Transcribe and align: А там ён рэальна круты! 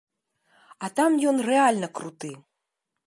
А 0.87 0.89
там 0.99 1.19
ён 1.33 1.37
рэальна 1.49 1.87
круты! 2.01 2.31